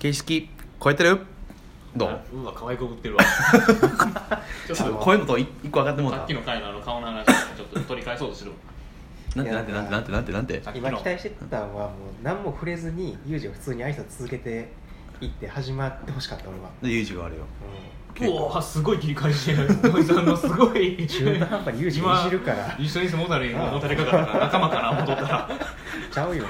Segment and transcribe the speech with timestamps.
[0.00, 0.48] 形式
[0.82, 1.20] 超えてる？
[1.94, 2.08] どう？
[2.08, 3.22] あうわ可愛い子ぶってるわ。
[4.66, 6.18] ちょっと声のと一個上がってもうた。
[6.18, 8.52] さっきの回のあの顔の話ちょっと取り返そうとしてる
[9.36, 9.46] なん。
[9.46, 10.62] てなんてなんてなんてなんてなんて？
[10.62, 10.88] さっきの。
[10.88, 14.72] 今期待してたのはもう何も触れずにユージが普通に挨拶続けて
[15.20, 17.42] いって始まってほしかった俺は、でユージがあれよ。
[17.42, 17.44] う
[18.28, 19.68] わすごい切り返してる。
[19.94, 21.06] おじさんのすごい。
[21.06, 22.76] 中途半端にユーいじるから。
[22.78, 25.48] 一緒に相撲だりもたれかかったから仲間かな思ったら
[26.10, 26.44] ちゃうよ。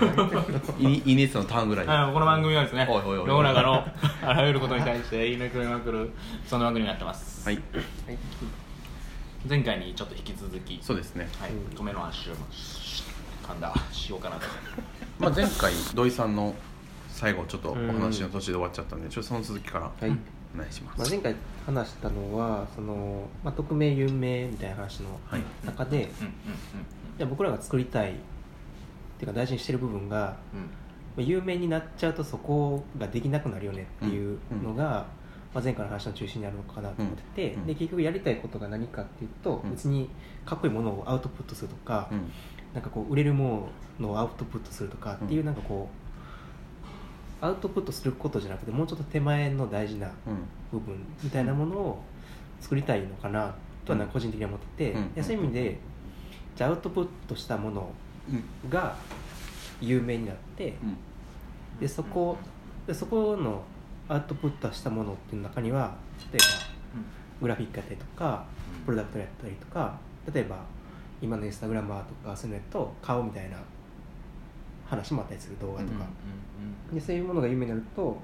[0.79, 1.87] イニイニエスタのターンぐらい。
[1.87, 3.85] あのこの番組はですね世の中の
[4.23, 6.11] あらゆることに対して言い抜きまくる
[6.47, 7.57] そんな番組になってます、はい。
[7.57, 8.19] はい
[9.49, 12.35] 前回にちょっと引き続きそうですね、はいうん止めの足を
[13.43, 14.43] 噛んだしようかなと。
[15.19, 16.55] まあ、前回土井さんの
[17.09, 19.91] 最後ちょっとお話の途中で終わっちゃったんでちょっとその続きから。
[20.09, 20.19] はい
[20.55, 25.43] お願いしままあ、す、前回話したのはその、まあ、匿名有名みたいな話のはい。
[25.65, 26.33] 中で、うんうん
[27.19, 28.15] いや僕らが作りたいっ
[29.19, 35.07] ていうか大事にしてる部分が、まあ有名になっちゃうとそこができなくなるよねっていうのが、
[35.53, 37.67] まあ、前回の話の中心にあるのかなと思ってて、うん。
[37.67, 39.71] で結局やりたいことが何かっていうと、うん。
[39.71, 40.09] 別に
[40.47, 42.31] かっこいいものをアウトプットするとか、うん。
[42.73, 45.47] なんかこう売れるものをアウトプットするとかっていう、うん。
[45.47, 46.00] なんかこう
[47.41, 50.39] アウトプットすることじゃなくてもうちょっと手前の大事なうん。
[50.73, 52.03] 部分みたいなものを
[52.61, 54.09] 作りたいのかなとはなん。
[54.09, 55.13] か個人的には思ってて、うん。
[55.15, 55.79] でそういう意味で
[56.57, 57.91] じゃあアウトプットしたもの
[58.29, 58.97] うんが
[59.81, 60.97] 有名になってうん。
[61.81, 62.37] でそこ
[62.87, 63.63] でそこの
[64.09, 65.95] アウトプットしたものっていう中には
[66.33, 66.45] 例えば
[67.41, 68.45] グラフィックやったりとか
[68.85, 69.97] プロダクトやったりとか
[70.35, 70.59] 例えば
[71.23, 73.57] 今のインスタグラマーとかそういうのやと顔みたいな
[74.91, 76.05] 話もあったりする動画とか、
[76.93, 78.19] でそういうものが有名になると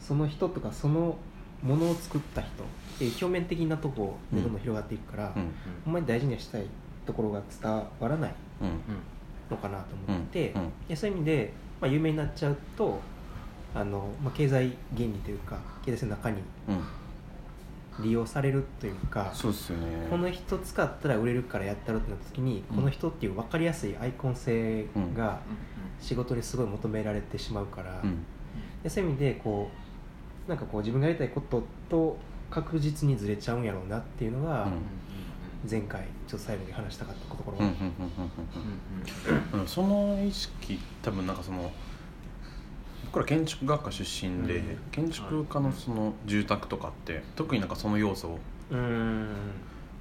[0.00, 1.16] その人とかその
[1.62, 2.66] ものを作った人っ
[2.98, 5.52] ていう表面的なとこでどんどん広がっていくから、うん。
[5.84, 6.66] ほんまに大事にしたい
[7.06, 8.70] ところが伝わらないうん
[9.50, 10.62] のかなと思って、うん。
[10.62, 10.70] うん。
[10.88, 13.00] でそういう意味で、まあ、有名になっちゃうと
[13.74, 16.84] あの、まあ、経済原理というか経済性の中にうん
[18.00, 20.06] 利用されるというかそうですよね。
[20.10, 22.76] この人使ったら売れるからやったろってなった時に、うん。
[22.76, 25.40] この人っていう分かりやすいアイコン性が
[26.00, 28.24] 仕事にすごい求められてしまうから、うん。
[28.82, 29.70] でそういう意味でこ
[30.46, 32.18] うなんかこう自分がやりたいことと
[32.50, 34.72] 確実にずれちゃうんやろうなっていうのが、うん。
[35.68, 37.58] 前回ちょっと最後に話したかったところ、
[39.66, 41.36] その意識多分なん。
[41.36, 41.72] かその
[43.16, 44.78] 僕ら建築学科出身で、うん。
[44.92, 48.38] 建築家のその住宅とかって特になんかその要素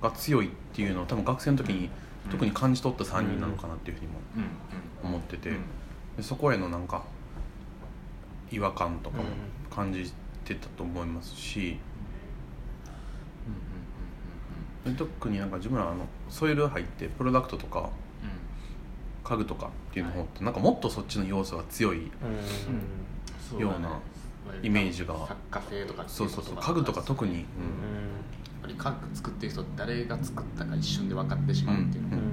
[0.01, 1.89] が強いっていうのを多分学生の時に
[2.29, 4.19] 特に感じ取った3人なのかなっていうふうにも
[5.01, 5.51] 思ってて、
[6.17, 7.03] でそこへのなんか
[8.51, 9.23] 違和感とかも
[9.73, 10.11] 感じ
[10.43, 11.77] てたと思いますし、
[14.83, 17.89] で特になんか自分らあのソイル入ってプロダクトとか
[19.25, 23.59] 家具とかっていうの方ってなんかもっとそっちの要素が強いうん。
[23.59, 23.99] ような
[24.61, 25.15] イメージが。
[25.27, 26.55] 作家性とかそうそうそう。
[26.55, 27.45] 家具とか特に、うやっ
[28.61, 32.21] ぱり家具作ってる人誰が作ったか一瞬で分かってしまうっていうのが、うん。
[32.23, 32.25] ん。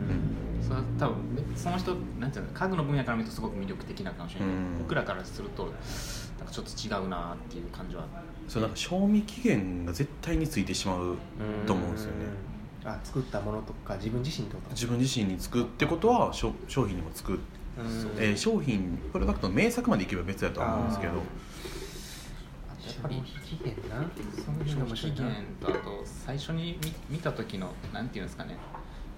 [0.63, 4.79] それは多分ねその人なんていうの家具の分野から見るとすごく魅力的なかもしれない、うん。
[4.79, 5.73] 僕らからするとなん
[6.47, 8.07] かちょっと違うなっていう感じは。
[8.49, 11.17] そうなんか賞味期限が絶対についてしまう
[11.67, 12.25] と思うんですよね。
[12.47, 12.52] うん
[12.85, 14.71] あ作ったものとか自分自身ってこと？
[14.71, 17.39] 自分自身につくってことは商商品にもつく、うん。
[18.19, 21.13] えー商品プロダクトの名作までいけば別だとは思うんですけど。
[21.15, 21.25] やっ
[23.03, 24.05] ぱり期限な？
[24.45, 28.57] その辺が消費期限とあと最初に見見た時のなんていうんですかね。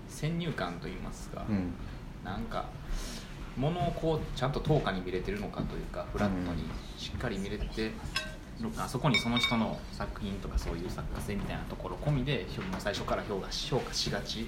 [0.09, 1.73] 先入観といいますか、うん。
[2.23, 2.67] なんか
[3.57, 6.65] 物をこうちゃんと等価に見れてるのかというかフラットに
[6.99, 7.93] しっかり見れて
[8.79, 12.47] あそこにその人の作品とかそういう作家性みたいなところ込みで
[12.79, 14.47] 最初から評価し評価しがち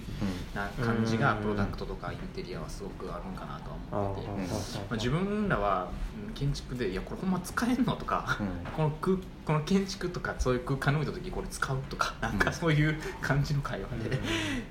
[0.54, 1.42] な感じがうん。
[1.42, 4.78] プロダクトとかインテリアはすごくあるんかなとは思ってて。
[4.78, 5.88] まあ、自分らは
[6.28, 8.72] うん建築で「いやこれほんま使えんの?」とか、うん。
[8.72, 14.18] この空この建築とかそういう空間に置いた時これ使うとかなんかそういう感じの会話で、や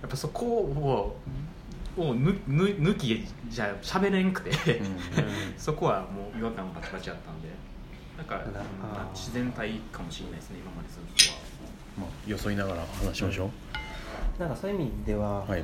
[0.06, 1.17] っぱそこを
[1.97, 4.97] をぬぬ抜きじゃ喋れんくて、うん。
[5.57, 7.50] そこはもう違和感バチバチあったんで
[8.17, 8.41] なんか、
[9.13, 11.40] 自然体かもしれないですね今までずっとは。
[11.97, 13.49] まあ、よそいながら話しましょ
[14.37, 15.63] なんかそういう意味では、う、はい。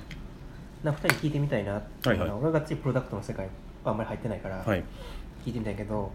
[0.84, 2.44] なんか2人聞いてみたいなっていうのは、はいはい。
[2.44, 3.46] 俺がついプロダクトの世界
[3.84, 4.84] はあんまり入ってないから、はい。
[5.46, 6.12] 聞いてみたいけど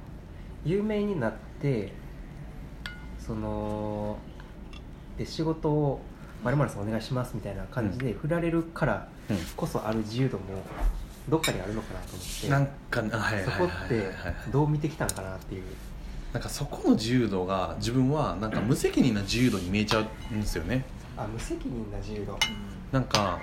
[0.64, 1.92] 有名になって
[3.18, 4.18] その
[5.16, 6.00] で仕事を
[6.44, 10.44] 「まるさんお願いします」みたいな感じで振られるからうんこそある自由度も
[11.28, 12.48] どっかにあるのかなと思って。
[12.48, 14.10] なんかあはいそはいこって
[14.52, 15.64] どう見てきたんかなっていう
[16.36, 20.84] なんかそこの自由度が自分はなんか無責任な自由度に見えちゃうんですよね。
[21.16, 22.38] あ無責任な自由度。
[22.92, 23.38] なんか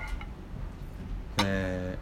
[1.42, 1.98] え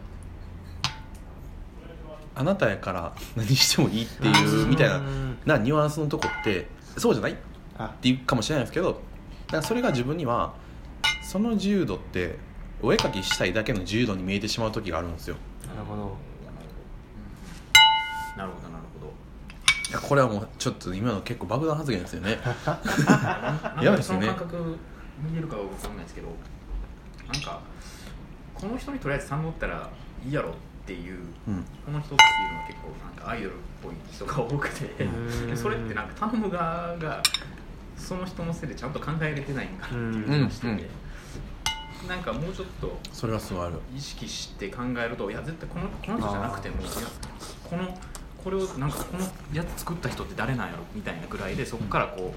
[0.83, 5.01] ーあなたやから何してもいいっていうみたいな
[5.47, 7.31] なニュアンスのとこってそうじゃない？
[7.31, 7.41] って
[8.03, 9.01] 言うかもしれないですけどだか
[9.57, 10.53] らそれが自分には
[11.23, 12.37] その自由度って
[12.83, 15.37] お絵かきしたいだけの自由度に見えてしまう時があるんですよ。
[15.67, 16.15] なるほど。
[18.37, 18.72] なるほど
[19.93, 22.39] やこれはもうちょっと今の結構爆弾発言ですよね。
[23.81, 24.21] やばいですね。
[24.21, 24.77] その感覚
[25.31, 26.27] 見えるかは分かんないですけど
[27.31, 27.61] なんか
[28.53, 29.89] この人にとりあえず3乗ったら
[30.25, 30.53] いいやろっ
[30.85, 31.65] ていう、うん。
[31.85, 35.47] この人っていうのは結構なんかアイドルっぽい人が多くてうん。
[35.47, 37.21] でそれってなんか頼む側が
[37.95, 40.89] その人のせいでちゃんと考えれてないんかなっていう気がしてて、
[42.07, 43.79] なんかもうちょっとそれはすごいある。
[43.95, 46.91] 意識して考えるといや絶対このこの人じゃなくてもいや
[47.63, 47.97] この
[48.43, 52.33] これをなんかこのやつ作った人って誰なんやろみたいなぐらいでそこからこ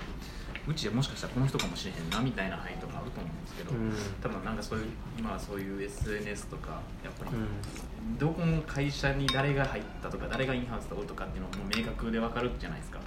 [0.66, 3.92] ううちでもしかしたらこの人かもしれへんなみたいな範囲とかあると思うんですけど、うん。
[4.20, 4.86] 多分なんかそういう
[5.18, 8.18] 今はそういう SNS とかやっぱりうん。
[8.18, 12.98] どこの会社に誰が入ったとか誰がインハウスとかとかっていうのも明確で分かるじゃないですか。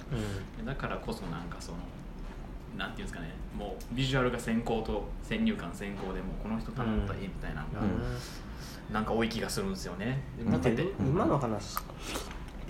[0.58, 0.64] うん。
[0.66, 1.78] だからこそなんかその
[2.78, 7.80] なんていうんですかねもうビジュアルが先行と先入観先行でもうこの人頼んだらいいみたいなのが、
[8.90, 10.22] なんか多い気がするんですよね。
[10.38, 11.76] 見てて今の話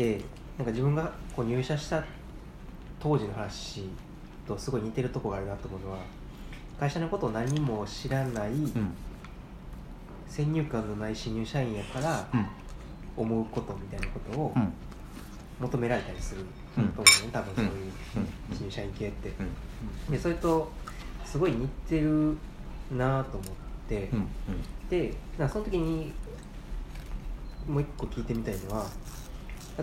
[0.01, 0.25] って
[0.57, 2.03] なんか自分がこう入社した
[2.99, 3.85] 当時の話
[4.49, 5.99] とすごい似てるとこがあるなと思うのは
[6.79, 8.71] 会社のことを何も知らないうん。
[10.27, 12.47] 先入観のない新入社員やからうん。
[13.17, 14.73] 思うことみたいなことをうん。
[15.61, 16.45] 求められたりする
[16.75, 16.89] とうん。
[16.91, 17.71] 思うね多分そういう
[18.51, 18.57] うん。
[18.57, 19.33] 新入社員系って。
[20.09, 20.13] うん。
[20.13, 20.71] でそれと
[21.25, 22.37] すごい似てる
[22.91, 23.53] なと思っ
[23.89, 24.27] てうん。
[24.89, 26.13] でその時に
[27.69, 28.87] もう一個聞いてみたいのは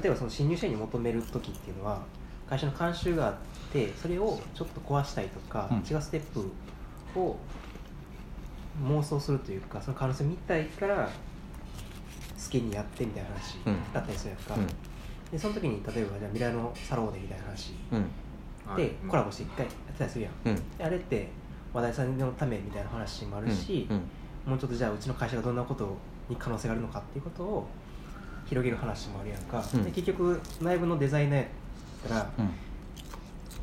[0.01, 2.01] 例えばその新入社員に求める時っていうのは
[2.49, 3.35] 会社の慣習があっ
[3.73, 5.77] てそれをちょっと壊したいとか、うん。
[5.77, 6.21] 違うステッ
[7.13, 7.35] プを
[8.85, 11.09] 妄想するというかその可能性を見たいから
[12.43, 13.93] 好きにやってみたいな話うん。
[13.93, 14.67] だったりするやんか、うん。
[15.31, 17.73] でその時に例えばじゃあ未来のサローでみたいな話。
[17.91, 18.75] うん。
[18.75, 20.33] でコラボして一回やってたりするやん。
[20.45, 20.77] うん。
[20.77, 21.29] であれって
[21.73, 24.51] 話題さんのためみたいな話もあるし、うん。
[24.51, 25.97] もうちょっとじゃあうちの会社がどんなこと
[26.29, 27.67] に可能性があるのかっていうことを
[28.47, 29.83] 広げる話もあるやんか、うん。
[29.83, 31.47] で結局内部のデザイナーやっ
[32.07, 32.49] たらうん。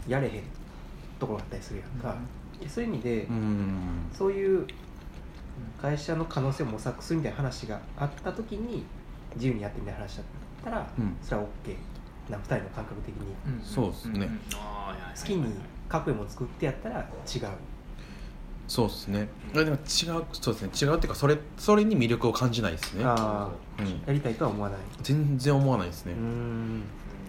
[0.07, 0.43] やれへん
[1.19, 2.15] ところがあったりするやんか、
[2.61, 4.67] でそういう意味で、うんそういう
[5.81, 8.85] 会社の可能性を模索するみたいな話があった時に
[9.35, 10.25] 自由にやってみたいな話だっ
[10.65, 11.17] たら、うん。
[11.23, 13.35] それは OK な2人の感覚的に。
[13.47, 13.65] うん。
[13.65, 14.29] そうっすね。
[14.51, 15.55] 好きに
[15.89, 17.49] かっこいいもの作ってやったら違う
[18.67, 19.29] そうですね。
[19.53, 19.79] でも違う
[20.33, 20.89] そうですね。
[20.91, 23.05] 違うっていうかそれそれに魅力を感じないですね。
[23.05, 23.87] あうん。
[23.87, 24.79] あやりたいとは思わない。
[25.03, 26.13] 全然思わないですね。
[26.13, 26.83] うーん。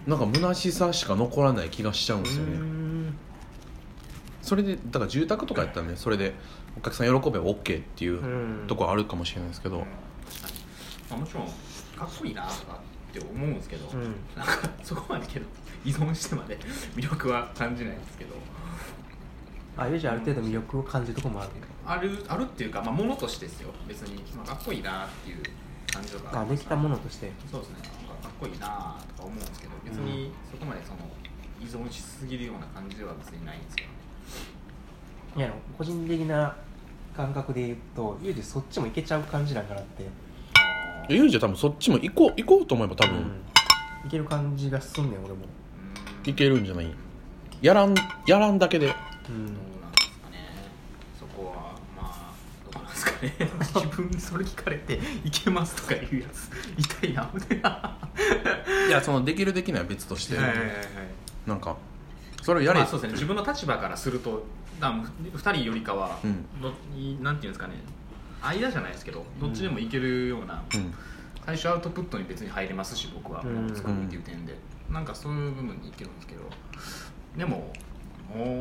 [0.06, 2.56] なんか虚しさしか残らない気がしちゃうんですよね。
[2.58, 3.14] ん。
[4.42, 6.34] それでだから住宅とかやったらねそれで
[6.78, 8.66] お客さん喜べば OK っていううん。
[8.66, 9.78] とこあるかもしれないですけど。
[11.10, 11.50] まあ、もちろんか
[12.04, 12.80] っこいいなとか
[13.10, 14.02] って思うんですけど、うん。
[14.36, 15.46] なんかそこまでけど
[15.84, 16.58] 依存してまで
[16.96, 18.34] 魅力は感じないんですけど
[19.76, 21.50] あゆうじゃある程度魅力を感じるとこもある
[21.84, 23.70] あるあるっていうか、まあ、ものとしてですよ。
[23.86, 25.42] 別に、まあ、かっこいいなっていう
[25.92, 26.40] 感情が。
[26.40, 27.30] あできたものとして。
[27.50, 27.76] そうですね。
[28.08, 30.98] なんかかっこいいなとか思うんですけど別にそこまでその
[31.60, 33.94] 依存しすぎるような感じは別にないんですけどね。
[35.36, 36.56] いや個人的な
[37.16, 40.06] 感覚で言うとゆうじそっちもいけちゃう感じなんかなって。
[41.08, 43.42] ユージは多分そっちも行こう行こうと思えば多分うん。
[44.06, 45.44] いける感じがすんねん俺も。
[46.24, 46.30] うん。
[46.30, 46.92] いけるんじゃない？
[47.62, 47.94] やらん
[48.26, 48.92] やらんだけで
[49.28, 50.38] うんどうなんですかね。
[51.18, 52.32] そこはまあ
[52.72, 53.34] どうなんですかね。
[53.74, 57.22] 自分にそれ聞かれて「いけます」とか言うやつ痛いな。
[57.22, 57.98] い な
[58.88, 60.68] いやそのできるできないは別としてはいはいはい
[61.46, 61.76] なんか
[62.42, 63.14] それをやれ、まあそうですね。
[63.14, 64.46] 自分の立場からすると
[64.80, 66.46] だ2人よりかは、うん。
[67.22, 67.74] なんていうんですかね。
[68.42, 70.94] 間じゃないですけどどっちでもいけるような、うん。
[71.44, 73.54] 最初アウトプットに別に入れますし僕はうん。
[73.54, 74.56] もの作るっていう点で、
[74.90, 76.42] なんかそういう部分にいけるんですけど。
[77.36, 77.72] でも
[78.32, 78.60] もう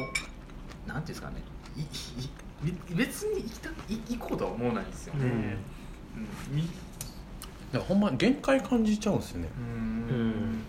[1.05, 1.35] ていうんですかね。
[1.77, 1.85] いい
[2.89, 3.73] べ別に行きたい
[4.17, 6.55] 行こうとは思わないんですよね、うん。
[6.55, 6.67] みい
[7.73, 9.49] やほんま限界感じちゃうんですよね。
[9.57, 9.61] う
[10.13, 10.29] うん。
[10.29, 10.63] ん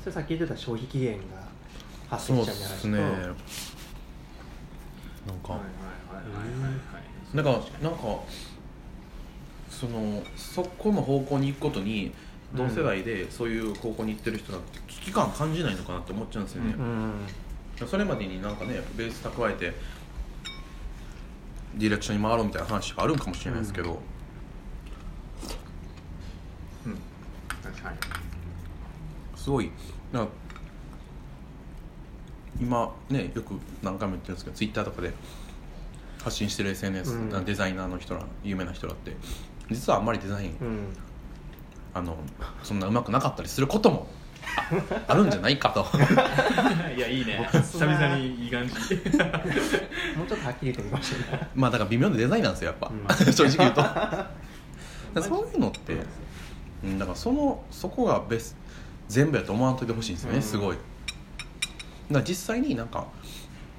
[0.00, 1.22] それさっき言ってた消費期限が
[2.08, 2.98] 発生しちゃうんじゃないそうっすね。
[2.98, 3.36] なんか、はいはい
[5.26, 6.72] はいはいはい。
[6.72, 7.50] はいなんか
[7.82, 7.98] なんか
[9.68, 12.14] そのそこの方向に行くことに
[12.54, 17.12] 同世代でそういう方向に行ってる人だって危機感感じないのかなって思っちゃうんですよね、うん
[17.84, 19.74] それまでになんかねベース蓄えて
[21.74, 24.00] ディレクションに回ろうみたいな話があるんかもしれないですけど、
[26.86, 26.98] うん。
[27.62, 27.96] 確かに。
[29.36, 29.70] すごい。
[30.12, 30.26] な
[32.58, 33.52] 今ねよく
[33.82, 35.12] 何回も言ってるんですけどツイッターとかで
[36.24, 37.44] 発信してる SNS、うん。
[37.44, 39.14] デザイナーの人ら有名な人らって
[39.70, 40.88] 実はあんまりデザインうん。
[41.92, 42.16] あの
[42.62, 44.06] そんなうまくなかったりすることも
[44.56, 45.86] あ あるんじゃないかと。
[46.96, 47.48] いやいいね。
[47.52, 48.74] 久々にいい感じ。
[50.16, 51.48] もうちょっとはっきり言ってみましょうね。
[51.54, 53.32] まあだから微妙なデザインなんですよやっぱ、うん。
[53.32, 55.22] 正直言うと。
[55.22, 55.96] そういうのって
[56.84, 58.56] うんだからそのそこがベス
[59.08, 60.42] 全部やと思わんといてほしいんですよね、うん。
[60.42, 60.76] すごい。
[60.76, 60.86] だか
[62.10, 63.06] ら実際になんか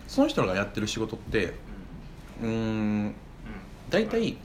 [0.08, 1.54] その人らがやってる仕事って
[2.42, 3.16] うーん
[3.90, 4.38] 大体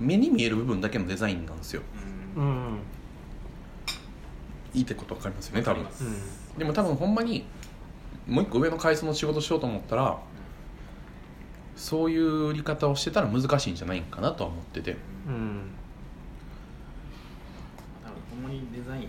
[0.00, 1.82] 目に見える部分だけのデザインなんですよ。
[2.36, 2.78] うんうん
[4.74, 6.58] うん言いたいこと分かりますよね多分わかります。
[6.58, 7.44] でも多分ほんまに
[8.26, 10.18] もう一個上の階層の仕事しようと思ったら
[11.76, 14.96] そういう売り方をしてたら難しいんじゃないかなとは思ってて。
[15.26, 15.70] うん。
[18.04, 19.08] 多分ほんまにデザイン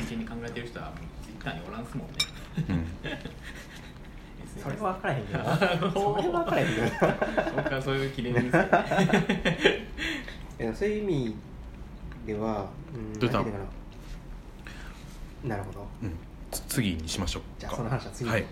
[0.00, 0.92] 真剣に考えてる人は
[1.22, 2.14] ツイッターにおらんすもんね。
[2.68, 2.86] うん。
[4.62, 5.38] それは分からへんけど。
[5.38, 5.56] な
[5.92, 7.06] それは分からへんけど。
[7.06, 8.68] な僕はそういう綺麗ですよね。
[10.60, 11.36] いやそういう意味
[12.26, 13.83] では、うん、どうしたなんていうか
[15.44, 15.86] ななるほど。
[16.02, 16.12] うん。
[16.50, 17.42] つ次にしましょう。
[17.58, 18.24] じゃあその話は次。
[18.24, 18.44] にはい。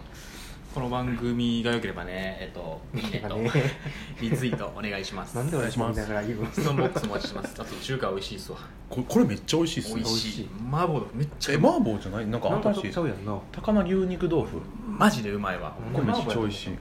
[0.74, 3.24] この番組が良ければねえっといいね。
[3.28, 3.50] とね
[4.22, 5.36] リツイートお願いします。
[5.36, 6.50] なんで俺飲みながら言うの？
[6.50, 7.54] ストーンボックスお待ちしてます。
[7.60, 8.58] あと中華美味しいっすわ。
[8.88, 9.94] ここれめっちゃ美味しいっすね。
[9.96, 10.48] 美味しい。
[10.70, 11.72] 麻婆豆腐めっちゃえうまい。
[11.72, 12.26] 麻婆じゃない？
[12.26, 13.38] なんかなんか新しいちゃうやんな。
[13.52, 14.60] 高菜牛肉豆腐。
[14.88, 15.76] マジでうまいわ。
[15.78, 16.78] うんこれめっちゃ美味しい。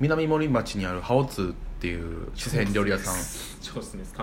[0.00, 3.14] 南森町にあるハオツーっていう四川料理屋さん。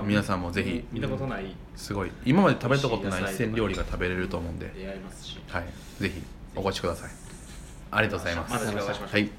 [0.05, 0.83] 皆さんもぜひ。
[0.91, 1.55] 見たことない。
[1.77, 2.11] すごい。
[2.25, 4.65] 今まで食べたことない四川料理が食べれると思うんで。
[5.47, 5.65] はい。
[6.01, 6.21] ぜひ
[6.53, 7.11] お越しください。
[7.91, 8.51] ありがとうございます。
[8.51, 9.29] まはい